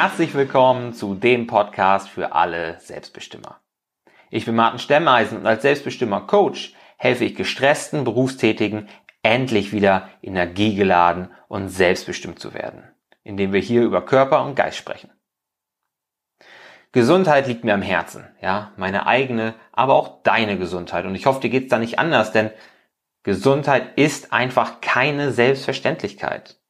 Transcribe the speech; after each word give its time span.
Herzlich 0.00 0.32
willkommen 0.32 0.92
zu 0.92 1.16
dem 1.16 1.48
Podcast 1.48 2.08
für 2.08 2.32
alle 2.32 2.78
Selbstbestimmer. 2.78 3.58
Ich 4.30 4.44
bin 4.44 4.54
Martin 4.54 4.78
Stemmeisen 4.78 5.38
und 5.38 5.46
als 5.48 5.62
Selbstbestimmer 5.62 6.20
Coach 6.20 6.72
helfe 6.98 7.24
ich 7.24 7.34
gestressten 7.34 8.04
Berufstätigen 8.04 8.88
endlich 9.24 9.72
wieder 9.72 10.08
energiegeladen 10.22 11.32
und 11.48 11.70
selbstbestimmt 11.70 12.38
zu 12.38 12.54
werden, 12.54 12.84
indem 13.24 13.52
wir 13.52 13.60
hier 13.60 13.82
über 13.82 14.06
Körper 14.06 14.44
und 14.44 14.54
Geist 14.54 14.76
sprechen. 14.76 15.10
Gesundheit 16.92 17.48
liegt 17.48 17.64
mir 17.64 17.74
am 17.74 17.82
Herzen, 17.82 18.28
ja, 18.40 18.72
meine 18.76 19.04
eigene, 19.08 19.56
aber 19.72 19.94
auch 19.94 20.22
deine 20.22 20.58
Gesundheit. 20.58 21.06
Und 21.06 21.16
ich 21.16 21.26
hoffe, 21.26 21.40
dir 21.40 21.50
geht's 21.50 21.70
da 21.70 21.80
nicht 21.80 21.98
anders, 21.98 22.30
denn 22.30 22.52
Gesundheit 23.24 23.98
ist 23.98 24.32
einfach 24.32 24.80
keine 24.80 25.32
Selbstverständlichkeit. 25.32 26.60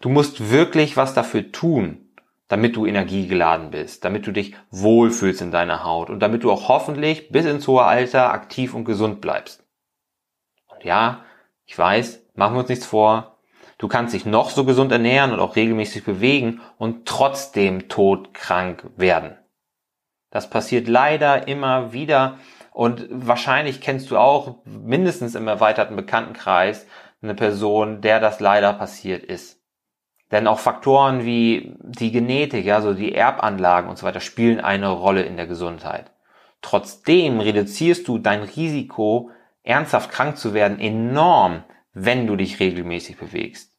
Du 0.00 0.08
musst 0.08 0.50
wirklich 0.50 0.96
was 0.96 1.12
dafür 1.12 1.52
tun, 1.52 2.03
damit 2.48 2.76
du 2.76 2.86
energiegeladen 2.86 3.70
bist, 3.70 4.04
damit 4.04 4.26
du 4.26 4.32
dich 4.32 4.54
wohlfühlst 4.70 5.40
in 5.42 5.50
deiner 5.50 5.84
Haut 5.84 6.10
und 6.10 6.20
damit 6.20 6.44
du 6.44 6.52
auch 6.52 6.68
hoffentlich 6.68 7.30
bis 7.30 7.46
ins 7.46 7.66
hohe 7.66 7.84
Alter 7.84 8.32
aktiv 8.32 8.74
und 8.74 8.84
gesund 8.84 9.20
bleibst. 9.20 9.64
Und 10.68 10.84
ja, 10.84 11.24
ich 11.64 11.78
weiß, 11.78 12.26
machen 12.34 12.54
wir 12.54 12.60
uns 12.60 12.68
nichts 12.68 12.86
vor, 12.86 13.34
Du 13.78 13.88
kannst 13.88 14.14
dich 14.14 14.24
noch 14.24 14.50
so 14.50 14.64
gesund 14.64 14.92
ernähren 14.92 15.32
und 15.32 15.40
auch 15.40 15.56
regelmäßig 15.56 16.04
bewegen 16.04 16.60
und 16.78 17.06
trotzdem 17.06 17.88
todkrank 17.88 18.90
werden. 18.96 19.36
Das 20.30 20.48
passiert 20.48 20.88
leider 20.88 21.48
immer 21.48 21.92
wieder 21.92 22.38
und 22.72 23.06
wahrscheinlich 23.10 23.80
kennst 23.80 24.10
du 24.10 24.18
auch 24.18 24.64
mindestens 24.64 25.34
im 25.34 25.48
erweiterten 25.48 25.96
Bekanntenkreis 25.96 26.86
eine 27.22 27.34
Person, 27.34 28.00
der 28.00 28.20
das 28.20 28.40
leider 28.40 28.72
passiert 28.72 29.24
ist. 29.24 29.60
Denn 30.30 30.46
auch 30.46 30.58
Faktoren 30.58 31.24
wie 31.24 31.76
die 31.80 32.10
Genetik, 32.10 32.70
also 32.70 32.94
die 32.94 33.14
Erbanlagen 33.14 33.90
und 33.90 33.98
so 33.98 34.06
weiter 34.06 34.20
spielen 34.20 34.60
eine 34.60 34.88
Rolle 34.88 35.22
in 35.22 35.36
der 35.36 35.46
Gesundheit. 35.46 36.10
Trotzdem 36.62 37.40
reduzierst 37.40 38.08
du 38.08 38.18
dein 38.18 38.42
Risiko, 38.42 39.30
ernsthaft 39.62 40.10
krank 40.10 40.38
zu 40.38 40.54
werden, 40.54 40.80
enorm, 40.80 41.64
wenn 41.92 42.26
du 42.26 42.36
dich 42.36 42.58
regelmäßig 42.58 43.18
bewegst. 43.18 43.73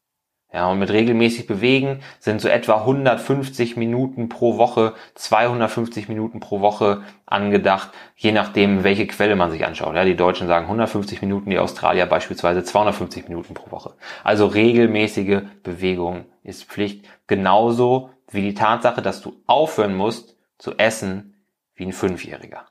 Ja, 0.55 0.67
und 0.67 0.79
mit 0.79 0.89
regelmäßig 0.89 1.47
bewegen 1.47 1.99
sind 2.19 2.39
so 2.39 2.47
etwa 2.47 2.75
150 2.75 3.75
Minuten 3.75 4.29
pro 4.29 4.57
Woche, 4.57 4.93
250 5.15 6.07
Minuten 6.07 6.39
pro 6.39 6.61
Woche 6.61 7.03
angedacht, 7.25 7.89
je 8.15 8.31
nachdem, 8.31 8.85
welche 8.85 9.05
Quelle 9.05 9.35
man 9.35 9.51
sich 9.51 9.65
anschaut. 9.65 9.95
Ja, 9.95 10.05
die 10.05 10.15
Deutschen 10.15 10.47
sagen 10.47 10.67
150 10.67 11.21
Minuten, 11.21 11.49
die 11.49 11.59
Australier 11.59 12.05
beispielsweise 12.05 12.63
250 12.63 13.27
Minuten 13.27 13.53
pro 13.53 13.69
Woche. 13.69 13.95
Also 14.23 14.45
regelmäßige 14.45 15.41
Bewegung 15.61 16.23
ist 16.41 16.63
Pflicht. 16.63 17.05
Genauso 17.27 18.11
wie 18.31 18.41
die 18.41 18.53
Tatsache, 18.53 19.01
dass 19.01 19.19
du 19.19 19.35
aufhören 19.47 19.93
musst 19.93 20.37
zu 20.57 20.77
essen 20.77 21.35
wie 21.75 21.85
ein 21.85 21.91
Fünfjähriger. 21.91 22.65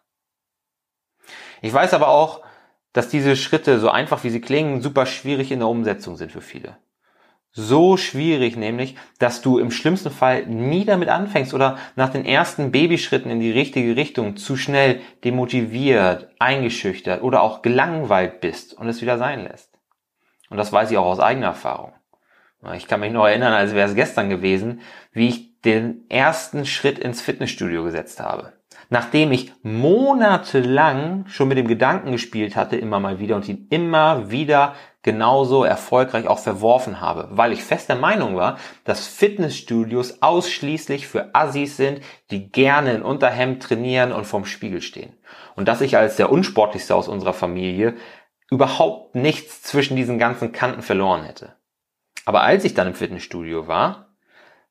Ich 1.60 1.74
weiß 1.74 1.92
aber 1.92 2.08
auch, 2.08 2.40
dass 2.94 3.10
diese 3.10 3.36
Schritte, 3.36 3.78
so 3.78 3.90
einfach 3.90 4.24
wie 4.24 4.30
sie 4.30 4.40
klingen, 4.40 4.80
super 4.80 5.04
schwierig 5.04 5.52
in 5.52 5.58
der 5.58 5.68
Umsetzung 5.68 6.16
sind 6.16 6.32
für 6.32 6.40
viele 6.40 6.78
so 7.56 7.96
schwierig, 7.96 8.56
nämlich, 8.56 8.96
dass 9.20 9.40
du 9.40 9.58
im 9.58 9.70
schlimmsten 9.70 10.10
Fall 10.10 10.44
nie 10.46 10.84
damit 10.84 11.08
anfängst 11.08 11.54
oder 11.54 11.78
nach 11.94 12.08
den 12.10 12.26
ersten 12.26 12.72
Babyschritten 12.72 13.30
in 13.30 13.38
die 13.38 13.52
richtige 13.52 13.94
Richtung 13.94 14.36
zu 14.36 14.56
schnell 14.56 15.00
demotiviert, 15.22 16.28
eingeschüchtert 16.40 17.22
oder 17.22 17.42
auch 17.42 17.62
gelangweilt 17.62 18.40
bist 18.40 18.74
und 18.74 18.88
es 18.88 19.00
wieder 19.00 19.18
sein 19.18 19.44
lässt. 19.44 19.78
Und 20.50 20.56
das 20.56 20.72
weiß 20.72 20.90
ich 20.90 20.98
auch 20.98 21.06
aus 21.06 21.20
eigener 21.20 21.46
Erfahrung. 21.46 21.92
Ich 22.74 22.88
kann 22.88 23.00
mich 23.00 23.12
noch 23.12 23.26
erinnern, 23.26 23.52
als 23.52 23.72
wäre 23.72 23.88
es 23.88 23.94
gestern 23.94 24.30
gewesen, 24.30 24.80
wie 25.12 25.28
ich 25.28 25.60
den 25.60 26.10
ersten 26.10 26.66
Schritt 26.66 26.98
ins 26.98 27.20
Fitnessstudio 27.20 27.84
gesetzt 27.84 28.20
habe. 28.20 28.54
Nachdem 28.94 29.32
ich 29.32 29.52
monatelang 29.64 31.24
schon 31.26 31.48
mit 31.48 31.58
dem 31.58 31.66
Gedanken 31.66 32.12
gespielt 32.12 32.54
hatte, 32.54 32.76
immer 32.76 33.00
mal 33.00 33.18
wieder 33.18 33.34
und 33.34 33.48
ihn 33.48 33.66
immer 33.68 34.30
wieder 34.30 34.76
genauso 35.02 35.64
erfolgreich 35.64 36.28
auch 36.28 36.38
verworfen 36.38 37.00
habe, 37.00 37.26
weil 37.32 37.52
ich 37.52 37.64
fest 37.64 37.88
der 37.88 37.96
Meinung 37.96 38.36
war, 38.36 38.56
dass 38.84 39.08
Fitnessstudios 39.08 40.22
ausschließlich 40.22 41.08
für 41.08 41.34
Assis 41.34 41.76
sind, 41.76 42.02
die 42.30 42.52
gerne 42.52 42.92
in 42.92 43.02
Unterhemd 43.02 43.64
trainieren 43.64 44.12
und 44.12 44.28
vorm 44.28 44.44
Spiegel 44.44 44.80
stehen. 44.80 45.18
Und 45.56 45.66
dass 45.66 45.80
ich 45.80 45.96
als 45.96 46.14
der 46.14 46.30
unsportlichste 46.30 46.94
aus 46.94 47.08
unserer 47.08 47.34
Familie 47.34 47.96
überhaupt 48.48 49.16
nichts 49.16 49.60
zwischen 49.62 49.96
diesen 49.96 50.20
ganzen 50.20 50.52
Kanten 50.52 50.82
verloren 50.82 51.24
hätte. 51.24 51.56
Aber 52.26 52.42
als 52.42 52.64
ich 52.64 52.74
dann 52.74 52.86
im 52.86 52.94
Fitnessstudio 52.94 53.66
war, 53.66 54.14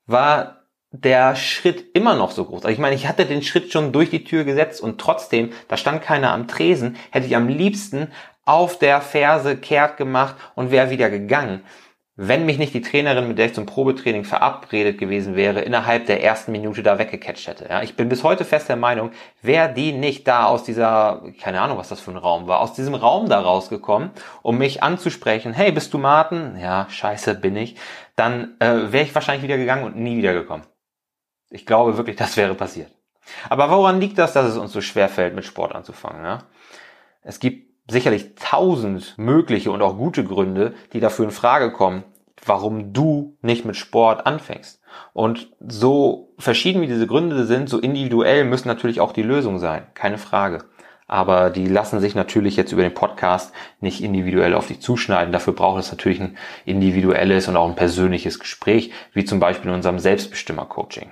war 0.06 0.63
der 1.02 1.34
Schritt 1.34 1.96
immer 1.96 2.14
noch 2.14 2.30
so 2.30 2.44
groß. 2.44 2.64
Also 2.64 2.68
ich 2.68 2.78
meine, 2.78 2.94
ich 2.94 3.08
hatte 3.08 3.26
den 3.26 3.42
Schritt 3.42 3.72
schon 3.72 3.92
durch 3.92 4.10
die 4.10 4.22
Tür 4.22 4.44
gesetzt 4.44 4.80
und 4.80 5.00
trotzdem, 5.00 5.50
da 5.66 5.76
stand 5.76 6.02
keiner 6.02 6.32
am 6.32 6.46
Tresen, 6.46 6.96
hätte 7.10 7.26
ich 7.26 7.34
am 7.34 7.48
liebsten 7.48 8.12
auf 8.44 8.78
der 8.78 9.00
Ferse 9.00 9.56
kehrt 9.56 9.96
gemacht 9.96 10.36
und 10.54 10.70
wäre 10.70 10.90
wieder 10.90 11.10
gegangen. 11.10 11.62
Wenn 12.16 12.46
mich 12.46 12.58
nicht 12.58 12.72
die 12.72 12.80
Trainerin, 12.80 13.26
mit 13.26 13.38
der 13.38 13.46
ich 13.46 13.54
zum 13.54 13.66
Probetraining 13.66 14.22
verabredet 14.22 14.98
gewesen 14.98 15.34
wäre, 15.34 15.62
innerhalb 15.62 16.06
der 16.06 16.22
ersten 16.22 16.52
Minute 16.52 16.84
da 16.84 16.96
weggecatcht 16.96 17.48
hätte. 17.48 17.66
Ja, 17.68 17.82
ich 17.82 17.96
bin 17.96 18.08
bis 18.08 18.22
heute 18.22 18.44
fest 18.44 18.68
der 18.68 18.76
Meinung, 18.76 19.10
wäre 19.42 19.74
die 19.74 19.90
nicht 19.90 20.28
da 20.28 20.44
aus 20.44 20.62
dieser, 20.62 21.24
keine 21.42 21.60
Ahnung, 21.60 21.76
was 21.76 21.88
das 21.88 21.98
für 21.98 22.12
ein 22.12 22.16
Raum 22.16 22.46
war, 22.46 22.60
aus 22.60 22.72
diesem 22.72 22.94
Raum 22.94 23.28
da 23.28 23.40
rausgekommen, 23.40 24.10
um 24.42 24.58
mich 24.58 24.84
anzusprechen, 24.84 25.54
hey, 25.54 25.72
bist 25.72 25.92
du 25.92 25.98
Martin? 25.98 26.56
Ja, 26.56 26.86
scheiße, 26.88 27.34
bin 27.34 27.56
ich. 27.56 27.74
Dann 28.14 28.54
äh, 28.60 28.92
wäre 28.92 29.02
ich 29.02 29.14
wahrscheinlich 29.16 29.42
wieder 29.42 29.56
gegangen 29.56 29.82
und 29.82 29.96
nie 29.96 30.16
wieder 30.16 30.34
gekommen. 30.34 30.62
Ich 31.54 31.66
glaube 31.66 31.96
wirklich, 31.96 32.16
das 32.24 32.36
wäre 32.36 32.54
passiert. 32.54 32.90
Aber 33.48 33.70
woran 33.70 34.00
liegt 34.00 34.18
das, 34.18 34.32
dass 34.34 34.46
es 34.46 34.58
uns 34.58 34.72
so 34.72 34.80
schwer 34.80 35.08
fällt, 35.08 35.34
mit 35.34 35.44
Sport 35.44 35.74
anzufangen? 35.74 36.24
Ja? 36.24 36.44
Es 37.22 37.40
gibt 37.40 37.74
sicherlich 37.90 38.34
tausend 38.34 39.14
mögliche 39.16 39.70
und 39.70 39.82
auch 39.82 39.96
gute 39.96 40.24
Gründe, 40.24 40.74
die 40.92 41.00
dafür 41.00 41.26
in 41.26 41.30
Frage 41.30 41.72
kommen, 41.72 42.04
warum 42.44 42.92
du 42.92 43.36
nicht 43.40 43.64
mit 43.64 43.76
Sport 43.76 44.26
anfängst. 44.26 44.80
Und 45.12 45.50
so 45.60 46.34
verschieden 46.38 46.82
wie 46.82 46.86
diese 46.86 47.06
Gründe 47.06 47.44
sind, 47.46 47.68
so 47.68 47.78
individuell 47.78 48.44
müssen 48.44 48.68
natürlich 48.68 49.00
auch 49.00 49.12
die 49.12 49.22
Lösungen 49.22 49.58
sein. 49.58 49.86
Keine 49.94 50.18
Frage. 50.18 50.64
Aber 51.06 51.50
die 51.50 51.66
lassen 51.66 52.00
sich 52.00 52.14
natürlich 52.14 52.56
jetzt 52.56 52.72
über 52.72 52.82
den 52.82 52.94
Podcast 52.94 53.52
nicht 53.80 54.02
individuell 54.02 54.54
auf 54.54 54.68
dich 54.68 54.80
zuschneiden. 54.80 55.32
Dafür 55.32 55.52
braucht 55.52 55.80
es 55.80 55.90
natürlich 55.90 56.20
ein 56.20 56.36
individuelles 56.64 57.46
und 57.48 57.56
auch 57.56 57.68
ein 57.68 57.76
persönliches 57.76 58.38
Gespräch, 58.38 58.92
wie 59.12 59.24
zum 59.24 59.38
Beispiel 59.38 59.70
in 59.70 59.76
unserem 59.76 59.98
Selbstbestimmer-Coaching. 59.98 61.10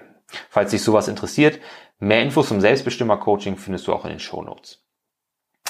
Falls 0.51 0.71
dich 0.71 0.83
sowas 0.83 1.09
interessiert, 1.09 1.61
mehr 1.99 2.23
Infos 2.23 2.49
zum 2.49 2.61
Selbstbestimmer-Coaching 2.61 3.57
findest 3.57 3.87
du 3.87 3.93
auch 3.93 4.05
in 4.05 4.11
den 4.11 4.21
Show 4.21 4.43
Notes. 4.43 4.83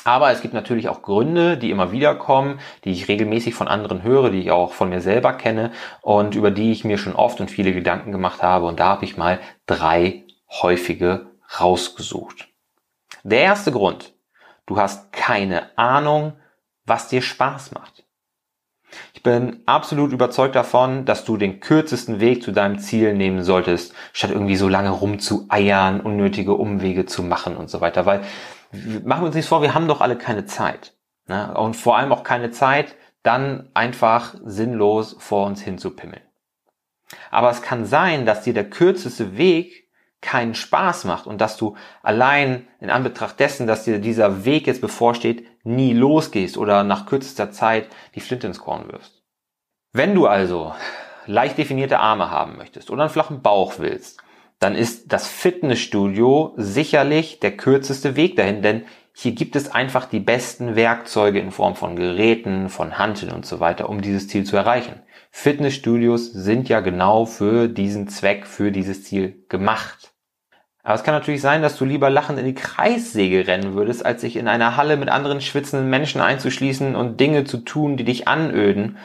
Aber 0.04 0.32
es 0.32 0.40
gibt 0.40 0.54
natürlich 0.54 0.88
auch 0.88 1.02
Gründe, 1.02 1.56
die 1.56 1.70
immer 1.70 1.92
wieder 1.92 2.14
kommen, 2.14 2.58
die 2.84 2.90
ich 2.90 3.08
regelmäßig 3.08 3.54
von 3.54 3.68
anderen 3.68 4.02
höre, 4.02 4.30
die 4.30 4.40
ich 4.40 4.50
auch 4.50 4.72
von 4.72 4.88
mir 4.88 5.00
selber 5.00 5.32
kenne 5.34 5.70
und 6.00 6.34
über 6.34 6.50
die 6.50 6.72
ich 6.72 6.84
mir 6.84 6.98
schon 6.98 7.14
oft 7.14 7.40
und 7.40 7.50
viele 7.50 7.72
Gedanken 7.72 8.10
gemacht 8.10 8.42
habe. 8.42 8.66
Und 8.66 8.80
da 8.80 8.86
habe 8.86 9.04
ich 9.04 9.16
mal 9.16 9.38
drei 9.66 10.24
häufige 10.50 11.26
rausgesucht. 11.60 12.48
Der 13.22 13.40
erste 13.40 13.70
Grund. 13.70 14.12
Du 14.66 14.78
hast 14.78 15.12
keine 15.12 15.76
Ahnung, 15.76 16.34
was 16.84 17.08
dir 17.08 17.22
Spaß 17.22 17.72
macht. 17.72 18.01
Ich 19.22 19.30
bin 19.30 19.62
absolut 19.66 20.12
überzeugt 20.12 20.56
davon, 20.56 21.04
dass 21.04 21.24
du 21.24 21.36
den 21.36 21.60
kürzesten 21.60 22.18
Weg 22.18 22.42
zu 22.42 22.50
deinem 22.50 22.80
Ziel 22.80 23.14
nehmen 23.14 23.44
solltest, 23.44 23.94
statt 24.12 24.32
irgendwie 24.32 24.56
so 24.56 24.68
lange 24.68 24.90
rumzueiern, 24.90 26.00
unnötige 26.00 26.54
Umwege 26.54 27.06
zu 27.06 27.22
machen 27.22 27.56
und 27.56 27.70
so 27.70 27.80
weiter. 27.80 28.04
Weil 28.04 28.22
machen 28.72 29.22
wir 29.22 29.26
uns 29.26 29.36
nichts 29.36 29.48
vor, 29.48 29.62
wir 29.62 29.74
haben 29.74 29.86
doch 29.86 30.00
alle 30.00 30.18
keine 30.18 30.44
Zeit. 30.46 30.96
Ne? 31.28 31.54
Und 31.56 31.76
vor 31.76 31.96
allem 31.96 32.10
auch 32.10 32.24
keine 32.24 32.50
Zeit, 32.50 32.96
dann 33.22 33.68
einfach 33.74 34.34
sinnlos 34.42 35.14
vor 35.20 35.46
uns 35.46 35.62
hinzupimmeln. 35.62 36.24
Aber 37.30 37.48
es 37.50 37.62
kann 37.62 37.84
sein, 37.84 38.26
dass 38.26 38.42
dir 38.42 38.54
der 38.54 38.70
kürzeste 38.70 39.36
Weg 39.36 39.88
keinen 40.22 40.54
Spaß 40.54 41.04
macht 41.04 41.26
und 41.26 41.40
dass 41.40 41.58
du 41.58 41.76
allein 42.02 42.66
in 42.80 42.88
Anbetracht 42.88 43.38
dessen, 43.38 43.66
dass 43.66 43.84
dir 43.84 43.98
dieser 43.98 44.46
Weg 44.46 44.66
jetzt 44.66 44.80
bevorsteht, 44.80 45.46
nie 45.64 45.92
losgehst 45.92 46.56
oder 46.56 46.84
nach 46.84 47.04
kürzester 47.04 47.50
Zeit 47.50 47.88
die 48.14 48.20
Flinte 48.20 48.46
ins 48.46 48.60
Korn 48.60 48.90
wirfst. 48.90 49.22
Wenn 49.92 50.14
du 50.14 50.26
also 50.26 50.72
leicht 51.26 51.58
definierte 51.58 51.98
Arme 51.98 52.30
haben 52.30 52.56
möchtest 52.56 52.90
oder 52.90 53.02
einen 53.02 53.10
flachen 53.10 53.42
Bauch 53.42 53.74
willst, 53.78 54.22
dann 54.58 54.74
ist 54.76 55.12
das 55.12 55.26
Fitnessstudio 55.26 56.54
sicherlich 56.56 57.40
der 57.40 57.56
kürzeste 57.56 58.16
Weg 58.16 58.36
dahin, 58.36 58.62
denn 58.62 58.84
hier 59.12 59.32
gibt 59.32 59.56
es 59.56 59.70
einfach 59.70 60.06
die 60.06 60.20
besten 60.20 60.74
Werkzeuge 60.76 61.40
in 61.40 61.50
Form 61.50 61.74
von 61.74 61.96
Geräten, 61.96 62.68
von 62.70 62.96
Hanteln 62.96 63.32
und 63.32 63.44
so 63.44 63.60
weiter, 63.60 63.88
um 63.88 64.00
dieses 64.00 64.28
Ziel 64.28 64.44
zu 64.44 64.56
erreichen. 64.56 65.02
Fitnessstudios 65.30 66.32
sind 66.32 66.68
ja 66.68 66.80
genau 66.80 67.26
für 67.26 67.68
diesen 67.68 68.08
Zweck, 68.08 68.46
für 68.46 68.72
dieses 68.72 69.04
Ziel 69.04 69.44
gemacht. 69.48 70.11
Aber 70.82 70.94
es 70.94 71.04
kann 71.04 71.14
natürlich 71.14 71.40
sein, 71.40 71.62
dass 71.62 71.76
du 71.76 71.84
lieber 71.84 72.10
lachend 72.10 72.38
in 72.40 72.44
die 72.44 72.54
Kreissäge 72.54 73.46
rennen 73.46 73.74
würdest, 73.74 74.04
als 74.04 74.20
sich 74.20 74.36
in 74.36 74.48
einer 74.48 74.76
Halle 74.76 74.96
mit 74.96 75.08
anderen 75.08 75.40
schwitzenden 75.40 75.88
Menschen 75.88 76.20
einzuschließen 76.20 76.96
und 76.96 77.20
Dinge 77.20 77.44
zu 77.44 77.58
tun, 77.58 77.96
die 77.96 78.04
dich 78.04 78.26
anöden. 78.26 78.98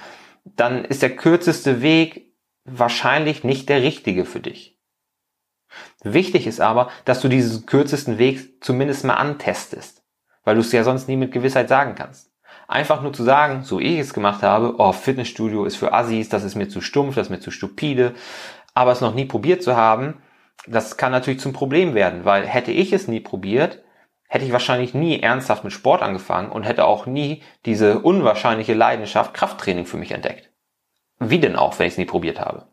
Dann 0.44 0.85
ist 0.85 1.03
der 1.03 1.15
kürzeste 1.15 1.81
Weg 1.81 2.33
wahrscheinlich 2.65 3.44
nicht 3.44 3.69
der 3.69 3.83
richtige 3.83 4.25
für 4.25 4.39
dich. 4.39 4.79
Wichtig 6.03 6.47
ist 6.47 6.62
aber, 6.62 6.89
dass 7.06 7.21
du 7.21 7.27
diesen 7.27 7.65
kürzesten 7.68 8.18
Weg 8.18 8.63
zumindest 8.63 9.03
mal 9.03 9.15
antestest, 9.15 10.03
weil 10.44 10.56
du 10.56 10.62
es 10.62 10.71
ja 10.71 10.83
sonst 10.83 11.07
nie 11.07 11.18
mit 11.18 11.31
Gewissheit 11.31 11.69
sagen 11.69 11.94
kannst. 11.94 12.31
Einfach 12.68 13.01
nur 13.01 13.13
zu 13.13 13.23
sagen, 13.23 13.63
so 13.63 13.80
ich 13.80 14.00
es 14.00 14.13
gemacht 14.13 14.41
habe, 14.41 14.75
oh, 14.77 14.91
Fitnessstudio 14.91 15.65
ist 15.65 15.77
für 15.77 15.94
Assis, 15.94 16.27
das 16.30 16.44
ist 16.44 16.56
mir 16.56 16.68
zu 16.68 16.81
stumpf, 16.81 17.15
das 17.15 17.27
ist 17.27 17.31
mir 17.31 17.39
zu 17.39 17.51
stupide, 17.51 18.15
aber 18.73 18.91
es 18.91 19.01
noch 19.01 19.13
nie 19.13 19.25
probiert 19.25 19.62
zu 19.63 19.75
haben, 19.75 20.21
das 20.65 20.98
kann 20.98 21.12
natürlich 21.12 21.39
zum 21.39 21.54
Problem 21.54 21.94
werden, 21.94 22.25
weil 22.25 22.45
hätte 22.45 22.71
ich 22.71 22.92
es 22.94 23.07
nie 23.07 23.19
probiert, 23.19 23.83
hätte 24.27 24.45
ich 24.45 24.51
wahrscheinlich 24.51 24.94
nie 24.94 25.19
ernsthaft 25.19 25.63
mit 25.63 25.74
Sport 25.74 26.01
angefangen 26.01 26.51
und 26.51 26.63
hätte 26.63 26.86
auch 26.86 27.06
nie 27.06 27.44
diese 27.65 28.00
unwahrscheinliche 28.00 28.74
Leidenschaft 28.74 29.33
Krafttraining 29.33 29.86
für 29.86 29.98
mich 29.98 30.12
entdeckt. 30.12 30.51
Wie 31.19 31.39
denn 31.39 31.56
auch, 31.56 31.80
wenn 31.80 31.88
ich 31.88 31.94
es 31.94 31.98
nie 31.98 32.06
probiert 32.06 32.39
habe? 32.39 32.68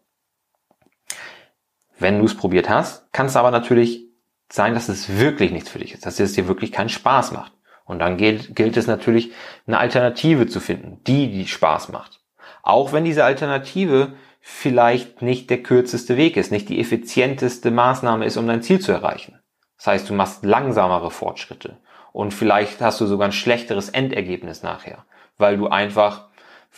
Wenn 1.99 2.19
du 2.19 2.25
es 2.25 2.37
probiert 2.37 2.69
hast, 2.69 3.13
kann 3.13 3.27
es 3.27 3.37
aber 3.37 3.51
natürlich 3.51 4.05
sein, 4.51 4.75
dass 4.75 4.89
es 4.89 5.19
wirklich 5.19 5.53
nichts 5.53 5.71
für 5.71 5.79
dich 5.79 5.95
ist, 5.95 6.05
dass 6.05 6.21
es 6.21 6.35
dir 6.35 6.49
wirklich 6.49 6.73
keinen 6.73 6.89
Spaß 6.89 7.33
macht. 7.33 7.53
Und 7.85 7.99
dann 7.99 8.17
gilt, 8.17 8.57
gilt 8.57 8.77
es 8.77 8.87
natürlich, 8.87 9.33
eine 9.67 9.79
Alternative 9.79 10.47
zu 10.47 10.61
finden, 10.61 11.01
die, 11.07 11.31
die 11.31 11.47
Spaß 11.47 11.91
macht. 11.91 12.21
Auch 12.63 12.93
wenn 12.93 13.05
diese 13.05 13.25
Alternative 13.25 14.15
vielleicht 14.47 15.23
nicht 15.23 15.49
der 15.49 15.63
kürzeste 15.63 16.19
Weg 16.19 16.37
ist, 16.37 16.53
nicht 16.53 16.69
die 16.69 16.79
effizienteste 16.79 17.71
Maßnahme 17.71 18.27
ist, 18.27 18.37
um 18.37 18.47
dein 18.47 18.61
Ziel 18.61 18.79
zu 18.79 18.93
erreichen. 18.93 19.41
Das 19.79 19.87
heißt, 19.87 20.11
du 20.11 20.13
machst 20.13 20.45
langsamere 20.45 21.11
Fortschritte 21.11 21.79
und 22.13 22.35
vielleicht 22.35 22.83
hast 22.83 23.01
du 23.01 23.07
sogar 23.07 23.29
ein 23.29 23.33
schlechteres 23.33 23.89
Endergebnis 23.89 24.63
nachher, 24.63 25.07
weil 25.39 25.57
du 25.57 25.69
einfach, 25.69 26.29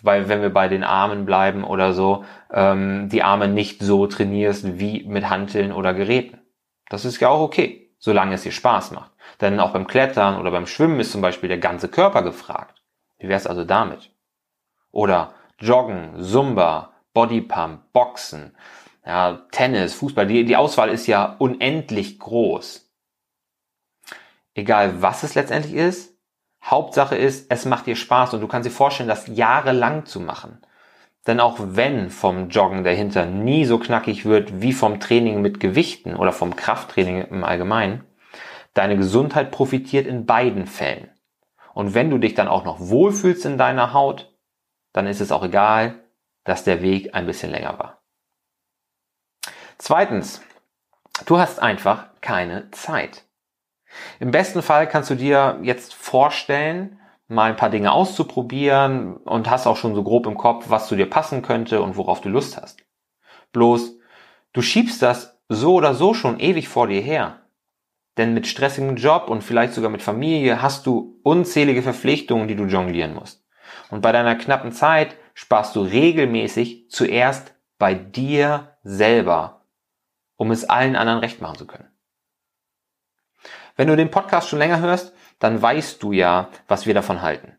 weil 0.01 0.29
wenn 0.29 0.43
wir 0.43 0.51
bei 0.51 0.69
den 0.69 0.85
Armen 0.85 1.27
bleiben 1.27 1.65
oder 1.65 1.93
so, 1.93 2.25
ähm, 2.53 3.09
die 3.09 3.25
Arme 3.25 3.49
nicht 3.49 3.83
so 3.83 4.07
trainierst 4.07 4.79
wie 4.79 5.03
mit 5.03 5.29
Hanteln 5.29 5.73
oder 5.73 5.93
Geräten. 5.93 6.39
Das 6.89 7.05
ist 7.05 7.19
ja 7.19 7.31
auch 7.31 7.41
okay, 7.41 7.91
solange 7.99 8.37
es 8.37 8.45
dir 8.45 8.53
Spaß 8.53 8.93
macht. 8.93 9.11
Denn 9.41 9.59
auch 9.59 9.73
beim 9.73 9.89
Klettern 9.89 10.39
oder 10.41 10.53
beim 10.53 10.69
Schwimmen 10.69 11.01
ist 11.01 11.11
zum 11.11 11.21
Beispiel 11.21 11.49
der 11.49 11.59
ganze 11.59 11.89
Körper 11.89 12.23
gefragt. 12.23 12.81
Wie 13.19 13.29
wär's 13.29 13.49
also 13.49 13.65
damit? 13.65 14.13
Oder 14.93 15.35
Joggen, 15.59 16.23
Zumba, 16.23 16.93
Bodypump, 17.17 17.93
Boxen, 17.93 18.55
ja, 19.05 19.47
Tennis, 19.51 19.95
Fußball. 19.95 20.27
Die, 20.27 20.45
die 20.45 20.57
Auswahl 20.57 20.91
ist 20.91 21.07
ja 21.07 21.37
unendlich 21.39 22.19
groß 22.19 22.87
egal 24.57 25.03
was 25.03 25.23
es 25.23 25.35
letztendlich 25.35 25.75
ist, 25.75 26.17
Hauptsache 26.65 27.15
ist, 27.15 27.51
es 27.51 27.65
macht 27.65 27.87
dir 27.87 27.95
Spaß 27.95 28.35
und 28.35 28.41
du 28.41 28.49
kannst 28.49 28.67
dir 28.67 28.73
vorstellen, 28.73 29.09
das 29.09 29.29
jahrelang 29.29 30.07
zu 30.07 30.19
machen. 30.19 30.59
Denn 31.27 31.39
auch 31.39 31.59
wenn 31.61 32.11
vom 32.11 32.49
Joggen 32.49 32.83
der 32.83 32.95
Hintern 32.95 33.45
nie 33.45 33.65
so 33.65 33.79
knackig 33.79 34.25
wird 34.25 34.61
wie 34.61 34.73
vom 34.73 34.99
Training 34.99 35.43
mit 35.43 35.61
Gewichten 35.61 36.17
oder 36.17 36.33
vom 36.33 36.57
Krafttraining 36.57 37.23
im 37.23 37.45
Allgemeinen, 37.45 38.05
deine 38.75 38.97
Gesundheit 38.97 39.51
profitiert 39.51 40.07
in 40.07 40.27
beiden 40.27 40.67
Fällen. 40.67 41.11
Und 41.75 41.95
wenn 41.95 42.11
du 42.11 42.19
dich 42.19 42.35
dann 42.35 42.49
auch 42.49 42.65
noch 42.65 42.81
wohlfühlst 42.81 43.45
in 43.45 43.59
deiner 43.59 43.93
Haut, 43.93 44.35
dann 44.93 45.07
ist 45.07 45.21
es 45.21 45.31
auch 45.31 45.45
egal, 45.45 46.06
dass 46.47 46.65
der 46.65 46.81
Weg 46.81 47.15
ein 47.15 47.27
bisschen 47.27 47.51
länger 47.51 47.79
war. 47.79 48.03
Zweitens, 49.79 50.41
du 51.27 51.39
hast 51.39 51.61
einfach 51.61 52.07
keine 52.23 52.71
Zeit. 52.71 53.25
Im 54.19 54.31
besten 54.31 54.63
Fall 54.63 54.89
kannst 54.89 55.11
du 55.11 55.15
dir 55.15 55.59
jetzt 55.63 55.95
vorstellen, 55.95 56.99
mal 57.29 57.51
ein 57.51 57.57
paar 57.57 57.71
Dinge 57.71 57.93
auszuprobieren 57.93 59.17
und 59.19 59.51
hast 59.51 59.67
auch 59.67 59.77
schon 59.77 59.95
so 59.95 60.03
grob 60.03 60.27
im 60.27 60.37
Kopf, 60.37 60.67
was 60.69 60.89
zu 60.89 60.97
dir 60.97 61.11
passen 61.11 61.43
könnte 61.43 61.83
und 61.83 61.97
worauf 61.97 62.21
du 62.21 62.29
Lust 62.29 62.57
hast. 62.57 62.81
Bloß, 63.53 63.99
du 64.53 64.63
schiebst 64.63 65.03
das 65.03 65.39
so 65.49 65.75
oder 65.75 65.95
so 65.95 66.15
schon 66.15 66.39
ewig 66.39 66.69
vor 66.69 66.89
dir 66.89 67.01
her. 67.01 67.43
Denn 68.17 68.33
mit 68.33 68.47
stressigem 68.47 68.97
Job 68.97 69.29
und 69.29 69.43
vielleicht 69.43 69.75
sogar 69.75 69.91
mit 69.91 70.03
Familie 70.03 70.63
hast 70.63 70.87
du 70.87 71.21
unzählige 71.23 71.83
Verpflichtungen, 71.83 72.49
die 72.49 72.57
du 72.57 72.65
jonglieren 72.65 73.15
musst. 73.15 73.45
Und 73.91 74.01
bei 74.01 74.13
deiner 74.13 74.37
knappen 74.37 74.73
Zeit 74.73 75.17
sparst 75.37 75.77
du 75.77 75.83
regelmäßig 75.83 76.89
zuerst 76.89 77.55
bei 77.79 77.93
dir 77.93 78.79
selber, 78.83 79.67
um 80.37 80.51
es 80.51 80.65
allen 80.65 80.97
anderen 80.97 81.19
recht 81.19 81.43
machen 81.43 81.59
zu 81.59 81.67
können. 81.67 81.91
Wenn 83.77 83.89
du 83.89 83.97
den 83.97 84.11
Podcast 84.11 84.49
schon 84.49 84.59
länger 84.59 84.81
hörst, 84.81 85.13
dann 85.39 85.61
weißt 85.61 86.03
du 86.03 86.13
ja, 86.13 86.49
was 86.69 86.87
wir 86.87 86.95
davon 86.95 87.21
halten. 87.21 87.59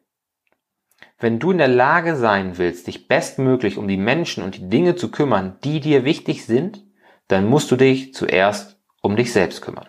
Wenn 1.19 1.37
du 1.37 1.51
in 1.51 1.59
der 1.59 1.67
Lage 1.67 2.15
sein 2.15 2.57
willst, 2.57 2.87
dich 2.87 3.07
bestmöglich 3.07 3.77
um 3.77 3.87
die 3.87 3.97
Menschen 3.97 4.43
und 4.43 4.55
die 4.55 4.69
Dinge 4.69 4.95
zu 4.95 5.11
kümmern, 5.11 5.59
die 5.63 5.79
dir 5.79 6.03
wichtig 6.03 6.47
sind, 6.47 6.83
dann 7.27 7.45
musst 7.47 7.69
du 7.69 7.75
dich 7.75 8.11
zuerst 8.15 8.81
um 9.03 9.15
dich 9.15 9.31
selbst 9.31 9.61
kümmern. 9.61 9.87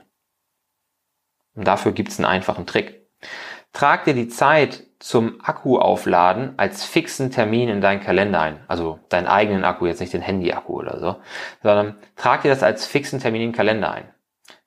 Und 1.54 1.66
dafür 1.66 1.92
gibt's 1.92 2.18
einen 2.18 2.26
einfachen 2.26 2.66
Trick. 2.66 3.08
Trag 3.72 4.04
dir 4.04 4.14
die 4.14 4.28
Zeit 4.28 4.87
zum 4.98 5.40
Akkuaufladen 5.42 6.54
als 6.56 6.84
fixen 6.84 7.30
Termin 7.30 7.68
in 7.68 7.80
deinen 7.80 8.00
Kalender 8.00 8.40
ein. 8.40 8.60
Also 8.66 8.98
deinen 9.08 9.26
eigenen 9.26 9.64
Akku, 9.64 9.86
jetzt 9.86 10.00
nicht 10.00 10.12
den 10.12 10.22
Handy-Akku 10.22 10.72
oder 10.72 10.98
so, 10.98 11.16
sondern 11.62 11.96
trag 12.16 12.42
dir 12.42 12.48
das 12.48 12.62
als 12.62 12.86
fixen 12.86 13.20
Termin 13.20 13.42
in 13.42 13.48
den 13.50 13.56
Kalender 13.56 13.92
ein. 13.92 14.08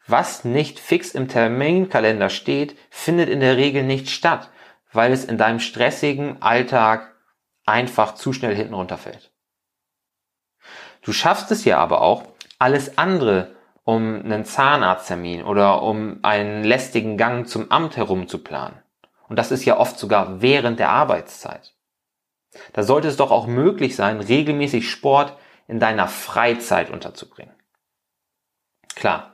Was 0.07 0.45
nicht 0.45 0.80
fix 0.80 1.12
im 1.12 1.28
Terminkalender 1.28 2.30
steht, 2.30 2.78
findet 2.89 3.30
in 3.30 3.39
der 3.39 3.57
Regel 3.57 3.83
nicht 3.83 4.10
statt, 4.10 4.50
weil 4.92 5.12
es 5.12 5.25
in 5.25 5.38
deinem 5.38 5.60
stressigen 5.60 6.42
Alltag 6.42 7.13
einfach 7.66 8.16
zu 8.16 8.33
schnell 8.33 8.56
hinten 8.56 8.74
runterfällt. 8.74 9.31
Du 11.01 11.13
schaffst 11.13 11.51
es 11.51 11.66
ja 11.66 11.78
aber 11.78 12.01
auch, 12.01 12.24
alles 12.60 12.98
andere 12.98 13.56
um 13.83 14.22
einen 14.24 14.45
Zahnarzttermin 14.45 15.44
oder 15.44 15.81
um 15.81 16.19
einen 16.22 16.63
lästigen 16.63 17.18
Gang 17.18 17.48
zum 17.48 17.72
Amt 17.72 17.98
herum 17.98 18.28
zu 18.28 18.44
planen. 18.44 18.81
Und 19.31 19.38
das 19.38 19.50
ist 19.50 19.63
ja 19.63 19.78
oft 19.78 19.98
sogar 19.98 20.42
während 20.42 20.78
der 20.78 20.89
Arbeitszeit. 20.89 21.74
Da 22.74 22.83
sollte 22.83 23.07
es 23.07 23.16
doch 23.16 23.31
auch 23.31 23.48
möglich 23.48 23.95
sein, 23.95 24.19
regelmäßig 24.19 24.92
Sport 24.92 25.38
in 25.69 25.80
deiner 25.80 26.10
Freizeit 26.10 26.89
unterzubringen. 26.89 27.56
Klar, 28.94 29.33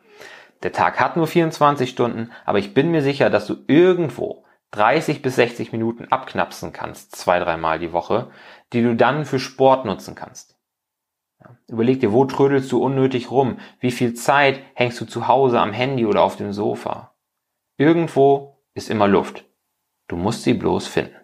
der 0.61 0.71
Tag 0.71 0.99
hat 0.99 1.17
nur 1.17 1.25
24 1.25 1.89
Stunden, 1.89 2.31
aber 2.45 2.59
ich 2.59 2.75
bin 2.75 2.91
mir 2.91 3.01
sicher, 3.01 3.31
dass 3.31 3.47
du 3.47 3.55
irgendwo 3.65 4.45
30 4.69 5.23
bis 5.23 5.35
60 5.37 5.71
Minuten 5.71 6.05
abknapsen 6.05 6.73
kannst, 6.73 7.15
zwei, 7.15 7.39
dreimal 7.39 7.79
die 7.79 7.91
Woche, 7.91 8.29
die 8.73 8.83
du 8.83 8.95
dann 8.95 9.25
für 9.25 9.39
Sport 9.39 9.85
nutzen 9.85 10.13
kannst. 10.13 10.59
Überleg 11.67 12.01
dir, 12.01 12.13
wo 12.13 12.23
trödelst 12.25 12.71
du 12.71 12.83
unnötig 12.83 13.31
rum? 13.31 13.57
Wie 13.79 13.89
viel 13.91 14.13
Zeit 14.13 14.61
hängst 14.75 15.01
du 15.01 15.05
zu 15.05 15.27
Hause 15.27 15.59
am 15.59 15.73
Handy 15.73 16.05
oder 16.05 16.21
auf 16.21 16.35
dem 16.35 16.53
Sofa? 16.53 17.15
Irgendwo 17.77 18.61
ist 18.75 18.91
immer 18.91 19.07
Luft. 19.07 19.46
Du 20.07 20.15
musst 20.15 20.43
sie 20.43 20.53
bloß 20.53 20.87
finden. 20.87 21.15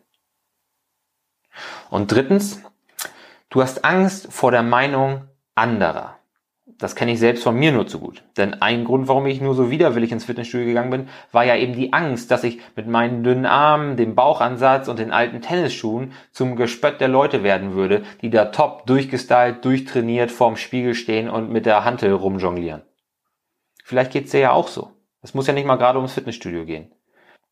Und 1.89 2.11
drittens, 2.11 2.61
du 3.49 3.61
hast 3.61 3.85
Angst 3.85 4.31
vor 4.31 4.51
der 4.51 4.63
Meinung 4.63 5.27
anderer. 5.55 6.17
Das 6.79 6.95
kenne 6.95 7.13
ich 7.13 7.19
selbst 7.19 7.43
von 7.43 7.55
mir 7.55 7.71
nur 7.71 7.87
zu 7.87 7.99
gut. 7.99 8.23
Denn 8.35 8.61
ein 8.61 8.83
Grund, 8.83 9.07
warum 9.07 9.25
ich 9.27 9.39
nur 9.39 9.53
so 9.53 9.69
widerwillig 9.69 10.11
ins 10.11 10.25
Fitnessstudio 10.25 10.65
gegangen 10.65 10.89
bin, 10.89 11.09
war 11.31 11.45
ja 11.45 11.55
eben 11.55 11.73
die 11.73 11.93
Angst, 11.93 12.31
dass 12.31 12.43
ich 12.43 12.59
mit 12.75 12.87
meinen 12.87 13.23
dünnen 13.23 13.45
Armen, 13.45 13.95
dem 13.95 14.15
Bauchansatz 14.15 14.87
und 14.87 14.99
den 14.99 15.11
alten 15.11 15.41
Tennisschuhen 15.41 16.13
zum 16.31 16.55
Gespött 16.55 16.99
der 16.99 17.07
Leute 17.07 17.43
werden 17.43 17.73
würde, 17.73 18.03
die 18.21 18.29
da 18.29 18.45
top 18.45 18.85
durchgestylt, 18.87 19.63
durchtrainiert 19.63 20.31
vorm 20.31 20.57
Spiegel 20.57 20.95
stehen 20.95 21.29
und 21.29 21.51
mit 21.51 21.65
der 21.65 21.85
Hantel 21.85 22.11
rumjonglieren. 22.11 22.81
Vielleicht 23.83 24.11
geht's 24.11 24.31
dir 24.31 24.39
ja 24.39 24.51
auch 24.51 24.67
so. 24.67 24.91
Es 25.21 25.33
muss 25.33 25.47
ja 25.47 25.53
nicht 25.53 25.67
mal 25.67 25.77
gerade 25.77 25.99
ums 25.99 26.13
Fitnessstudio 26.13 26.65
gehen. 26.65 26.91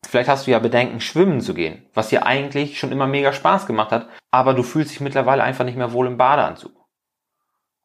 Vielleicht 0.06 0.28
hast 0.28 0.46
du 0.46 0.50
ja 0.50 0.58
Bedenken, 0.58 1.00
schwimmen 1.00 1.40
zu 1.40 1.54
gehen, 1.54 1.88
was 1.94 2.08
dir 2.08 2.26
eigentlich 2.26 2.78
schon 2.78 2.92
immer 2.92 3.06
mega 3.06 3.32
Spaß 3.32 3.66
gemacht 3.66 3.92
hat, 3.92 4.08
aber 4.30 4.54
du 4.54 4.62
fühlst 4.62 4.90
dich 4.90 5.00
mittlerweile 5.00 5.42
einfach 5.42 5.64
nicht 5.64 5.76
mehr 5.76 5.92
wohl 5.92 6.06
im 6.06 6.18
Badeanzug. 6.18 6.72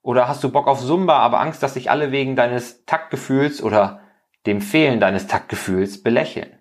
Oder 0.01 0.27
hast 0.27 0.43
du 0.43 0.51
Bock 0.51 0.67
auf 0.67 0.81
Zumba, 0.81 1.19
aber 1.19 1.39
Angst, 1.39 1.62
dass 1.63 1.74
dich 1.74 1.91
alle 1.91 2.12
wegen 2.12 2.36
deines 2.36 2.86
Taktgefühls 2.86 3.62
oder 3.62 4.01
dem 4.45 4.62
Fehlen 4.62 5.00
deines 5.00 5.27
Taktgefühls 5.27 6.01
belächeln? 6.01 6.59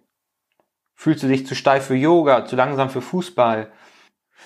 Fühlst 0.94 1.22
du 1.22 1.28
dich 1.28 1.46
zu 1.46 1.54
steif 1.54 1.86
für 1.86 1.94
Yoga, 1.94 2.46
zu 2.46 2.56
langsam 2.56 2.90
für 2.90 3.02
Fußball? 3.02 3.72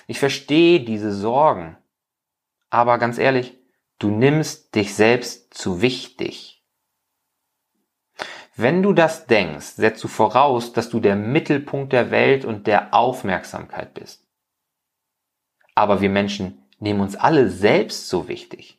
Ich 0.07 0.19
verstehe 0.19 0.81
diese 0.81 1.13
Sorgen. 1.13 1.79
Aber 2.69 2.99
ganz 2.99 3.19
ehrlich, 3.19 3.59
du 3.99 4.11
nimmst 4.11 4.75
dich 4.75 4.95
selbst 4.95 5.55
zu 5.55 5.81
wichtig. 5.81 6.60
Wenn 8.63 8.83
du 8.83 8.93
das 8.93 9.25
denkst, 9.25 9.77
setzt 9.77 10.05
du 10.05 10.09
voraus, 10.09 10.75
dass 10.75 10.91
du 10.91 11.01
der 11.01 11.17
Mittelpunkt 11.17 11.95
der 11.95 12.11
Welt 12.11 12.45
und 12.45 12.67
der 12.67 12.93
Aufmerksamkeit 12.93 13.95
bist. 13.95 14.29
Aber 15.75 16.03
wir 16.03 16.11
Menschen 16.11 16.69
nehmen 16.79 17.01
uns 17.01 17.17
alle 17.17 17.49
selbst 17.49 18.11
so 18.11 18.29
wichtig. 18.29 18.79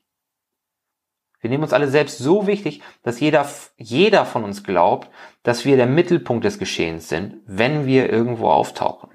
Wir 1.40 1.50
nehmen 1.50 1.64
uns 1.64 1.74
alle 1.74 1.88
selbst 1.88 2.20
so 2.20 2.46
wichtig, 2.46 2.84
dass 3.02 3.20
jeder, 3.20 3.50
jeder 3.76 4.26
von 4.26 4.44
uns 4.44 4.64
glaubt, 4.64 5.10
dass 5.42 5.66
wir 5.66 5.78
der 5.78 5.88
Mittelpunkt 5.88 6.46
des 6.46 6.60
Geschehens 6.60 7.10
sind, 7.10 7.38
wenn 7.48 7.88
wir 7.88 8.08
irgendwo 8.08 8.50
auftauchen. 8.50 9.10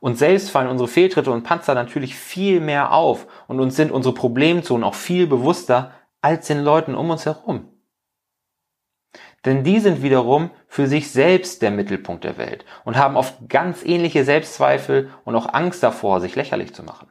Und 0.00 0.18
selbst 0.18 0.50
fallen 0.50 0.68
unsere 0.68 0.88
Fehltritte 0.88 1.30
und 1.30 1.44
Panzer 1.44 1.76
natürlich 1.76 2.16
viel 2.16 2.58
mehr 2.58 2.92
auf 2.92 3.28
und 3.46 3.60
uns 3.60 3.76
sind 3.76 3.92
unsere 3.92 4.12
Problemzonen 4.14 4.82
auch 4.82 4.96
viel 4.96 5.28
bewusster, 5.28 5.92
als 6.20 6.48
den 6.48 6.64
Leuten 6.64 6.96
um 6.96 7.10
uns 7.10 7.26
herum. 7.26 7.75
Denn 9.46 9.62
die 9.62 9.78
sind 9.78 10.02
wiederum 10.02 10.50
für 10.66 10.88
sich 10.88 11.10
selbst 11.12 11.62
der 11.62 11.70
Mittelpunkt 11.70 12.24
der 12.24 12.36
Welt 12.36 12.64
und 12.84 12.96
haben 12.96 13.16
oft 13.16 13.48
ganz 13.48 13.84
ähnliche 13.84 14.24
Selbstzweifel 14.24 15.10
und 15.24 15.36
auch 15.36 15.54
Angst 15.54 15.84
davor, 15.84 16.20
sich 16.20 16.34
lächerlich 16.34 16.74
zu 16.74 16.82
machen. 16.82 17.08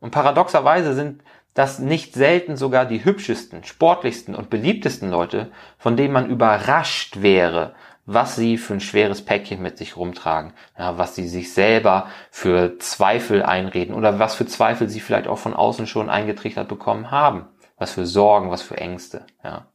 Und 0.00 0.10
paradoxerweise 0.10 0.94
sind 0.94 1.22
das 1.54 1.78
nicht 1.78 2.12
selten 2.12 2.56
sogar 2.56 2.84
die 2.84 3.04
hübschesten, 3.04 3.64
sportlichsten 3.64 4.34
und 4.34 4.50
beliebtesten 4.50 5.08
Leute, 5.08 5.50
von 5.78 5.96
denen 5.96 6.12
man 6.12 6.28
überrascht 6.28 7.22
wäre, 7.22 7.74
was 8.04 8.36
sie 8.36 8.58
für 8.58 8.74
ein 8.74 8.80
schweres 8.80 9.24
Päckchen 9.24 9.62
mit 9.62 9.78
sich 9.78 9.96
rumtragen, 9.96 10.52
ja, 10.76 10.98
was 10.98 11.14
sie 11.14 11.28
sich 11.28 11.54
selber 11.54 12.08
für 12.30 12.78
Zweifel 12.78 13.42
einreden 13.42 13.94
oder 13.94 14.18
was 14.18 14.34
für 14.34 14.46
Zweifel 14.46 14.88
sie 14.88 15.00
vielleicht 15.00 15.28
auch 15.28 15.38
von 15.38 15.54
außen 15.54 15.86
schon 15.86 16.10
eingetrichtert 16.10 16.68
bekommen 16.68 17.10
haben, 17.10 17.46
was 17.78 17.92
für 17.92 18.06
Sorgen, 18.06 18.50
was 18.50 18.62
für 18.62 18.76
Ängste, 18.76 19.24
ja. 19.42 19.66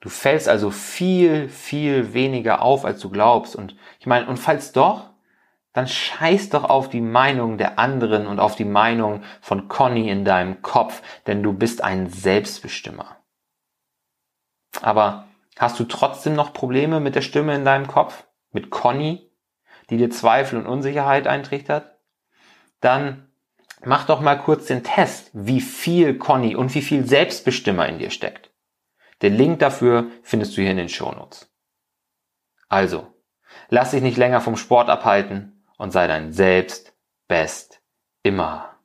Du 0.00 0.08
fällst 0.08 0.48
also 0.48 0.70
viel, 0.70 1.48
viel 1.48 2.12
weniger 2.14 2.62
auf, 2.62 2.84
als 2.84 3.00
du 3.00 3.10
glaubst. 3.10 3.56
Und 3.56 3.76
ich 3.98 4.06
meine, 4.06 4.26
und 4.26 4.36
falls 4.36 4.72
doch, 4.72 5.10
dann 5.72 5.88
scheiß 5.88 6.50
doch 6.50 6.64
auf 6.64 6.88
die 6.88 7.00
Meinung 7.00 7.58
der 7.58 7.78
anderen 7.78 8.26
und 8.26 8.40
auf 8.40 8.56
die 8.56 8.64
Meinung 8.64 9.22
von 9.40 9.68
Conny 9.68 10.08
in 10.08 10.24
deinem 10.24 10.62
Kopf, 10.62 11.02
denn 11.26 11.42
du 11.42 11.52
bist 11.52 11.82
ein 11.82 12.08
Selbstbestimmer. 12.08 13.16
Aber 14.80 15.28
Hast 15.58 15.80
du 15.80 15.84
trotzdem 15.84 16.34
noch 16.34 16.52
Probleme 16.52 17.00
mit 17.00 17.16
der 17.16 17.20
Stimme 17.20 17.54
in 17.54 17.64
deinem 17.64 17.88
Kopf? 17.88 18.24
Mit 18.52 18.70
Conny, 18.70 19.28
die 19.90 19.96
dir 19.96 20.08
Zweifel 20.08 20.56
und 20.56 20.66
Unsicherheit 20.66 21.26
eintrichtert? 21.26 21.98
Dann 22.80 23.28
mach 23.84 24.06
doch 24.06 24.20
mal 24.20 24.36
kurz 24.36 24.66
den 24.66 24.84
Test, 24.84 25.30
wie 25.32 25.60
viel 25.60 26.16
Conny 26.16 26.54
und 26.54 26.72
wie 26.76 26.82
viel 26.82 27.04
Selbstbestimmer 27.04 27.88
in 27.88 27.98
dir 27.98 28.10
steckt. 28.10 28.50
Den 29.22 29.34
Link 29.34 29.58
dafür 29.58 30.10
findest 30.22 30.56
du 30.56 30.62
hier 30.62 30.70
in 30.70 30.76
den 30.76 30.88
Shownotes. 30.88 31.52
Also, 32.68 33.12
lass 33.68 33.90
dich 33.90 34.02
nicht 34.02 34.16
länger 34.16 34.40
vom 34.40 34.56
Sport 34.56 34.88
abhalten 34.88 35.64
und 35.76 35.90
sei 35.90 36.06
dein 36.06 36.32
Selbst 36.32 36.96
best 37.26 37.82
immer. 38.22 38.77